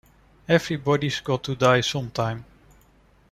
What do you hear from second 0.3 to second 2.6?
Everybody's got to die sometime.